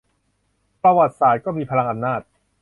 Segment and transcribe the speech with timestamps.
[0.83, 2.21] ประวัติศาสตร์ก็มีพลังอำนาจ